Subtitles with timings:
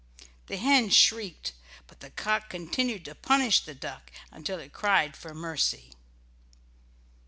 [0.47, 1.53] The hen shrieked,
[1.85, 5.93] but the cock continued to punish the duck until it cried for mercy.